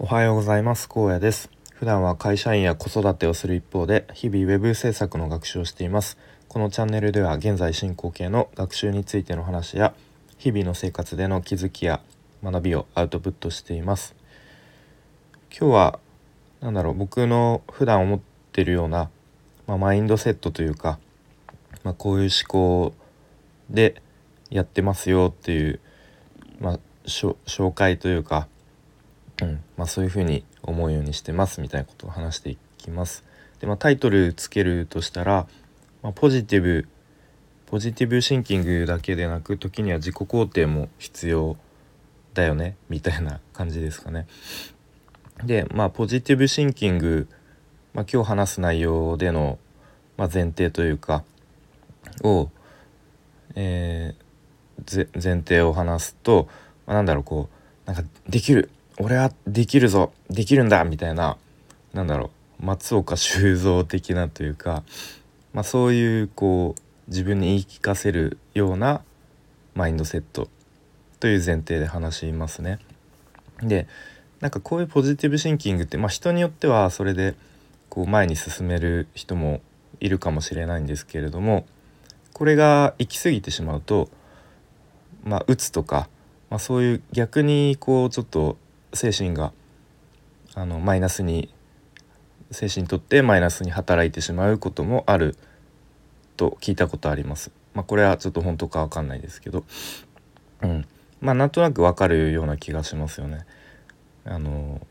[0.00, 0.88] おはようございます。
[0.88, 1.50] 高野です。
[1.74, 6.18] 普段は会社員や子育てをする一方で日々ウェブ制作の学習をしています。
[6.46, 9.94] このチャンネルでは現在進行形の学習についての話や
[10.38, 12.00] 日々の生活での気づきや
[12.44, 14.14] 学びをアウトプットしています。
[15.50, 15.98] 今日は
[16.60, 18.20] 何だろう僕の普段思っ
[18.52, 19.10] てるような、
[19.66, 21.00] まあ、マインドセットというか、
[21.82, 22.94] まあ、こういう思考
[23.68, 24.00] で
[24.48, 25.80] やってますよっていう、
[26.60, 28.46] まあ、紹介というか、
[29.42, 33.24] うんまあ、そういうふうに思うようにしてますみたいなことを話していきます。
[33.60, 35.46] でまあ、タイトルつけるとしたら、
[36.02, 36.88] まあ、ポジティブ
[37.66, 41.56] ポジティブシンキングだけでなく時には自己肯定も必要
[42.32, 44.26] だよねみたいな感じですかね。
[45.44, 47.28] でまあポジティブシンキング、
[47.92, 49.58] まあ、今日話す内容での、
[50.16, 51.24] まあ、前提というか
[52.22, 52.48] を、
[53.54, 56.48] えー、前提を話すと、
[56.86, 57.48] まあ、なんだろうこ
[57.84, 61.36] うなんかできる俺はできるぞできるんだみたいな
[61.92, 62.30] なんだろ
[62.60, 64.82] う松岡修造的なというか、
[65.52, 69.02] まあ、そういうこう自分に言い聞かせるような
[69.74, 70.48] マインドセット
[71.20, 72.78] という前提で話しますね。
[73.62, 73.86] で
[74.40, 77.34] なんかこういうポジティブシンキングって、まあ、人によってはそれで
[77.88, 79.60] こう前に進める人も
[80.00, 81.66] いるかもしれないんですけれども
[82.32, 84.08] これが行き過ぎてしまうと
[85.24, 86.08] まあうつとか、
[86.50, 88.56] まあ、そういう逆にこうちょっと
[88.92, 89.52] 精神が
[90.54, 91.52] あのマイナスに
[92.50, 95.36] 精神にとってマイナスに働いてしまうこともある
[96.36, 97.50] と聞いたことあります。
[97.74, 99.64] まあ、これはちょっと本当かわかんないですけど、
[100.62, 100.86] うん、
[101.20, 103.44] まあなんとなくわかるような気がしますよね。
[104.24, 104.86] あの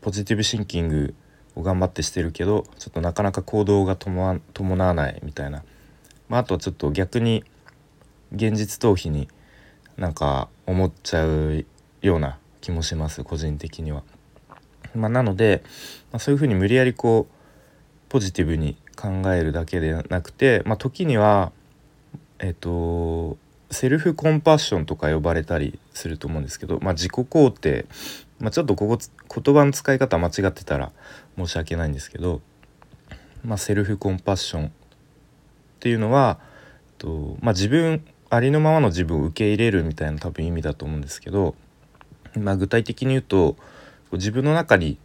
[0.00, 1.14] ポジティブシンキング
[1.54, 4.40] を頑張ってしてるけどちょっとなかなか行動が伴
[4.84, 5.62] わないみたいな、
[6.28, 7.44] まあ、あとはちょっと逆に
[8.32, 9.28] 現実逃避に
[9.96, 11.66] なんか思っちゃう
[12.02, 14.02] ような気もします個人的には。
[14.94, 15.62] まあ、なので、
[16.10, 17.34] まあ、そういうふうに無理やりこう
[18.08, 21.52] ポジティブに考えるだけでなくて、まあ、時には
[22.38, 23.36] えっ、と
[23.70, 27.86] セルフコンパッションとか呼ばれたりすると思うんですけど、まあ、自己肯定、
[28.40, 28.98] まあ、ちょっとここ
[29.42, 30.90] 言葉の使い方間違ってたら
[31.36, 32.40] 申し訳ないんですけど、
[33.44, 34.70] まあ、セルフコンパッションっ
[35.78, 36.40] ていうのは
[36.88, 41.54] えっと、まあ、自分ありのままの自分を受け入れるみたいな多分意味だと思うんですけど
[42.36, 43.56] まあ、具体的に言うと
[44.12, 44.98] 自分の中に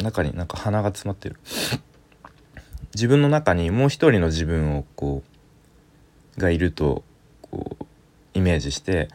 [0.00, 1.36] 中になんか鼻が詰まってる
[2.94, 5.22] 自分の中にもう一人の自分をこ
[6.36, 7.02] うがいると
[7.42, 7.84] こう
[8.34, 9.08] イメージして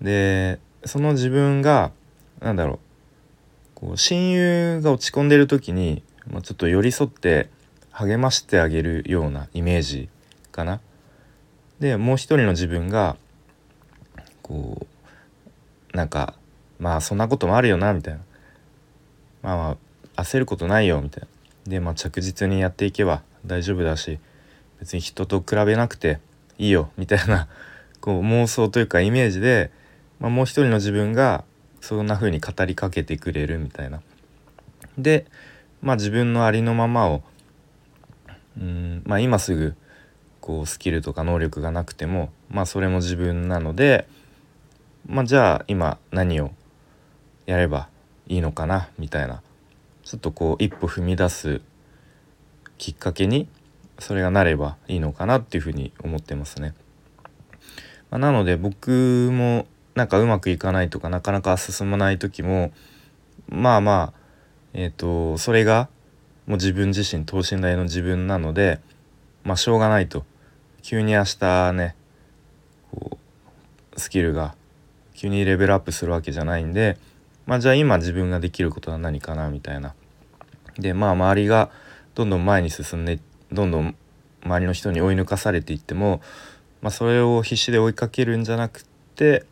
[0.00, 1.92] でその自分が
[2.40, 2.78] 何だろう
[3.74, 7.50] こう親友が落ち込んでる時に、まあ、ちょっと寄り添って
[7.90, 10.08] 励ましてあげるようなイメージ
[10.50, 10.80] かな。
[11.78, 13.16] でもう一人の自分が
[14.40, 14.86] こ
[15.92, 16.34] うなんか
[16.82, 18.20] まあそんなこともあるよなみたいな。
[19.42, 19.76] まあま
[20.16, 21.28] あ焦ることないよみたいな。
[21.70, 24.18] でまあ着実にやっていけば大丈夫だし
[24.80, 26.18] 別に人と比べなくて
[26.58, 27.46] いいよみたいな。
[28.02, 29.70] こう妄想というかイメージで、
[30.18, 31.44] まあ、もう一人の自分が
[31.80, 34.02] そんな風に語りかけてくれるみたいな。
[34.98, 35.26] で
[35.82, 37.22] まあ自分のありのままを
[38.60, 39.76] うんまあ今すぐ
[40.40, 44.08] こうスキルとか能力がなくてもまあそれも自分なので
[45.06, 46.50] まあじゃあ今何を
[47.46, 47.88] やれば
[48.26, 49.42] いいのかなみたいな
[50.04, 51.60] ちょっとこう一歩踏み出す
[52.78, 53.48] きっかけに
[53.98, 56.74] それがなればいいのかなっていうふうに思ってますね。
[58.10, 62.72] まあ、なので僕もなんかうまくいかないとかなかなか進まない時も
[63.48, 64.18] まあまあ
[64.72, 65.88] えっ、ー、とそれが
[66.46, 68.80] もう自分自身等身大の自分なので
[69.44, 70.24] まあしょうがないと
[70.82, 71.94] 急に明日ね
[72.90, 73.18] こ
[73.94, 74.54] うスキルが
[75.14, 76.98] 急にレベルアップするわけじゃないんで
[77.46, 79.94] まあじゃあ今自分ができることは何かなみたいな。
[80.78, 81.70] でまあ周りが
[82.14, 83.20] どんどん前に進んで
[83.52, 83.94] どんどん
[84.44, 86.20] 周りの人に追い抜かされていっても、
[86.80, 89.44] まあ、それを必死で追いかけるんじゃなくて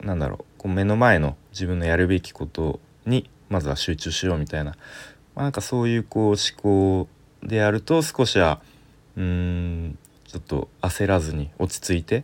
[0.00, 4.76] なんだろうこう目の前の自分のやるべきことにまずは集中しようみたいな、
[5.34, 7.08] まあ、なんかそういうこう思考
[7.42, 8.60] でやると少しは
[9.16, 12.22] うーんちょっと焦らずに落ち着いて、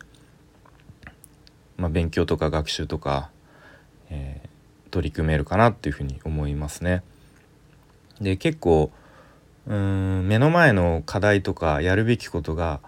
[1.77, 3.31] まあ、勉強とか学習とか、
[4.11, 4.46] え
[4.97, 7.03] 取り組めるかなっていうふうに思いますね。
[8.19, 8.91] で結構
[9.67, 12.81] うん目の前の課題とかやるべきことが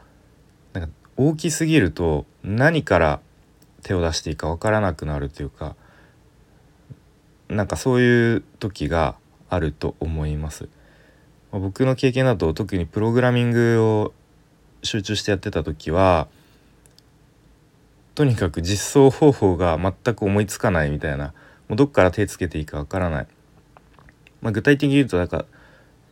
[0.72, 3.20] なんか大きすぎると何から
[3.82, 5.76] 手を出していいか分からなくなるというか
[7.50, 9.16] なんかそういう時が
[9.50, 10.70] あると思います。
[11.52, 14.14] 僕の経験だと特にプログラミングを
[14.82, 16.28] 集中してやってた時は
[18.14, 21.34] とにかく実装方法が全く思いつかないみたいな
[21.69, 23.26] もうどっから手つけていいかわからない、
[24.41, 25.44] まあ、具体的に言うとだか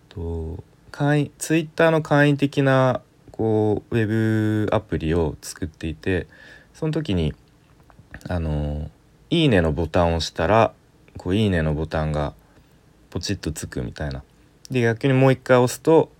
[0.08, 3.00] と会員ツイッターの簡易的な
[3.32, 6.26] こうウェブアプリを作っていて
[6.74, 7.34] その時に
[8.28, 8.90] あの
[9.30, 10.72] 「いいね」のボタンを押したら
[11.18, 12.34] こう「いいね」のボタンが
[13.10, 14.22] ポチッとつくみたいな。
[14.70, 16.10] で逆にもう一回押すと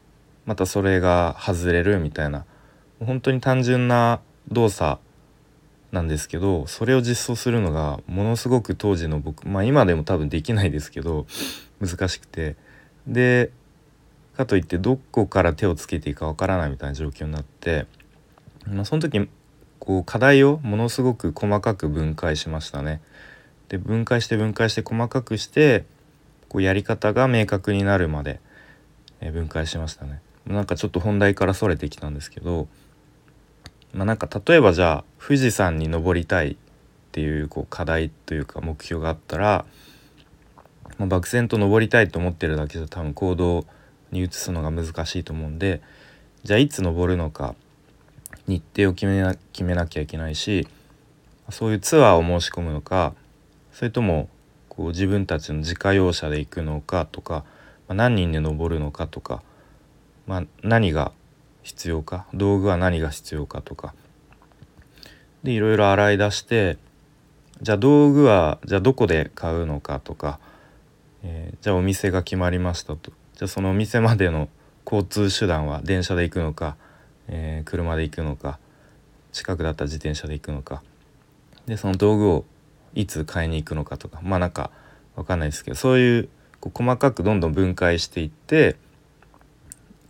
[0.45, 2.45] またそれが外れるみたいな。
[3.05, 4.99] 本当に単純な動作
[5.93, 11.27] なんですけどそれを実装するのがものすごく当時の僕まあ今でも多分できないですけど
[11.81, 12.57] 難しくて
[13.07, 13.51] で
[14.37, 17.87] かといってどこから手をつけていいかわからないみたいな状況になって、
[18.67, 19.29] まあ、その時
[19.79, 23.01] こう課題をものすごく細かく分解しましたね。
[23.69, 25.85] で分解して分解して細かくして
[26.49, 28.41] こうやり方が明確になるまで
[29.21, 30.21] 分解しましたね。
[30.47, 32.69] なんかちょっと本題からそれてきたんですけど
[33.93, 36.57] まあ、なんか例えばじゃあ富士山に登りたいっ
[37.13, 39.65] ていうこう課題というか目標があったら、
[40.99, 43.67] まあ、漠然と登りたいと思ってるだけじゃ多分行動
[44.13, 45.81] に移すのが難しいと思うんで
[46.45, 47.55] じゃあいつ登るのか
[48.47, 50.69] 日程を決めな決めなきゃいけないし
[51.51, 53.15] そういうツアーを申し込むのか
[53.73, 54.29] それとも
[54.69, 57.45] こう自分たちの自家用車で行くのかとか、
[57.89, 59.43] まあ、何人で登るのかとか、
[60.27, 61.13] まあ、何が
[61.67, 62.27] 必要か？
[62.33, 63.93] 道具は何が必要かとか。
[65.43, 66.79] でいろいろ洗い出して
[67.61, 70.39] じゃあ道具はじゃあどこで買うのかとか、
[71.25, 73.11] えー、じゃあお店が決まりましたと。
[73.35, 74.49] じゃあそのお店までの
[74.85, 76.77] 交通手段は電車で行くのか、
[77.27, 78.61] えー、車で行くのか
[79.33, 80.85] 近くだったら自転車で行くのか。
[81.67, 82.45] でその道具を
[82.95, 84.21] いつ買いに行くのかとか。
[84.23, 84.71] まあなんか
[85.17, 86.29] 分かんないですけどそういう
[86.61, 88.77] こう細かくどんどん分解していって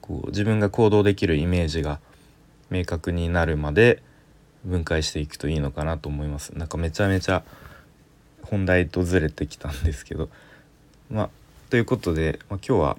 [0.07, 2.01] こう自分が行動できるイメージが
[2.71, 4.03] 明確になるまで
[4.65, 6.51] 分解していくといいのかなと思います。
[6.57, 7.45] なんかめちゃめちゃ
[8.43, 10.29] 本題とずれてきたんですけど
[11.11, 11.31] まあ
[11.71, 12.97] ということで、まあ、今日は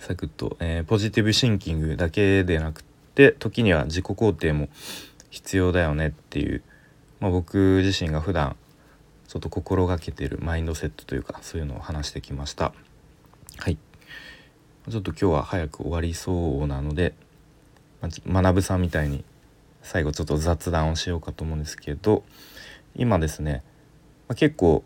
[0.00, 2.82] サクッと、えー、ポジティブシンキングだけでなく
[3.14, 4.68] て時には自己肯定も
[5.30, 6.62] 必要だよねっていう、
[7.20, 8.56] まあ、僕自身が普段
[9.26, 12.72] ちょっと心がけてるマインドセットというかそういうのを話してきました。
[13.58, 13.76] はい
[14.88, 17.14] ちょっと今日は早く終わりそうなので、
[18.24, 19.24] ま学さんみたいに
[19.82, 22.22] 最後ちょっと雑談をしようかと思うんですけど
[22.94, 23.62] 今ですね、
[24.28, 24.82] ま結構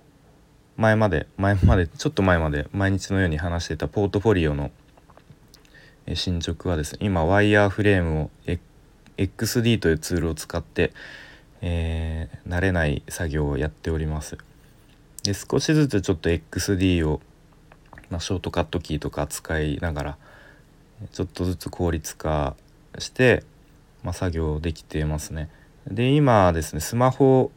[0.77, 4.71] 前まで前までちょっと前まで毎日のように話してたポートフォリオの
[6.15, 8.31] 進捗はですね今ワイヤーフレームを
[9.19, 10.93] XD というツールを使って、
[11.61, 14.37] えー、慣れない作業をやっております。
[15.23, 17.21] で少しずつちょっと XD を
[18.13, 20.19] まあ、ショートカットキーとか使いながら
[21.13, 22.55] ちょっとずつ効率化
[22.99, 23.43] して、
[24.03, 25.49] まあ、作業できてますね。
[25.91, 27.51] で今ですねスマホ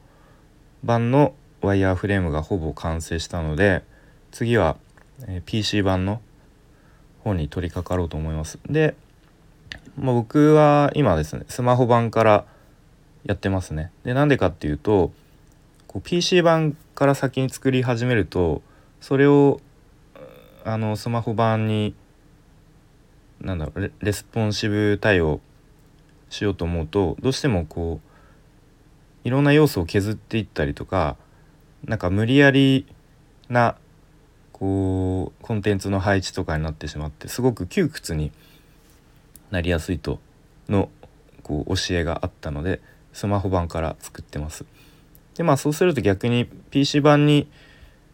[0.86, 3.84] 版のワイヤーフレームがほぼ完成したので
[4.31, 4.78] 次は、
[5.46, 6.22] PC 版の
[7.24, 8.60] 方に取り掛かろうと思います。
[8.69, 8.96] で、
[9.98, 12.46] まあ、僕は今ですねスマホ版から
[13.25, 13.92] やってますね。
[14.06, 15.12] でなんでかっていうと
[15.88, 18.62] こう PC 版から先に作り始めると
[19.01, 19.60] それを
[20.65, 21.94] あのスマホ版に
[23.39, 25.39] なんだろうレスポンシブ対応
[26.31, 31.17] しようと思うとどうしてもこういろんな要素を削っていったりとか
[31.85, 32.88] なんか無理やり
[33.47, 33.77] な
[34.51, 38.31] こうコンテンツの配置とかになってしまってすごく窮屈に
[39.51, 40.19] なりやすいと
[40.67, 40.89] の
[41.43, 42.81] こう教えがあったので
[43.13, 44.65] スマホ版から作ってます。
[45.36, 47.48] でまあそうすると逆に PC 版に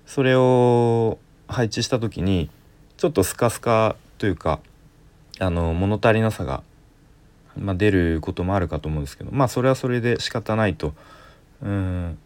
[0.06, 1.18] それを
[1.52, 2.50] 配置した時に
[2.98, 4.60] ちょっとスカスカというか
[5.40, 6.64] あの物足りなさが、
[7.58, 10.94] まあ、出ることもあるかと思うんですけどまあそれはそれで仕方ないと
[11.62, 12.18] うん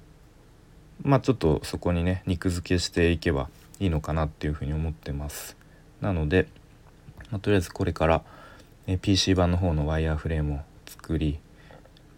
[1.01, 5.57] まあちょっとそこにね肉付けしていけばいいのかなっていうふうに思ってます。
[6.01, 6.47] なので、
[7.31, 8.21] まあ、とりあえずこれから、
[8.87, 11.39] え PC 版の方のワイヤーフレームを作り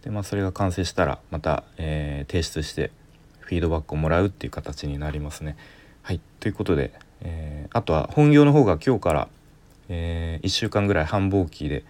[0.04, 2.92] で、まあ、それが完成したらまた、えー、提出して
[3.40, 5.56] フィードバックをもらうっていう形になりますね。
[6.08, 9.28] はいということで、えー、あとは本業の方が今日から、
[9.90, 11.84] えー、1週間ぐらい繁忙期で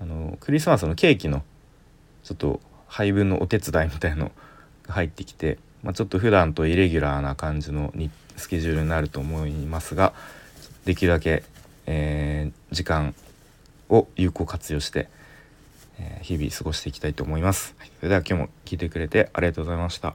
[0.00, 1.42] あのクリスマスのケーキの
[2.24, 4.32] ちょっと配分のお手伝いみたいの
[4.84, 10.14] が入ってきて、まあ、ちょっと普段とイレギュラーな感じのにスケジュールになると思いますが
[10.86, 11.42] できるだけ、
[11.84, 13.14] えー、時間
[13.90, 15.10] を有効活用して、
[15.98, 17.74] えー、日々過ごしていきたいと思います。
[17.98, 20.14] それでは今日も聞いてくれてありがとうございました。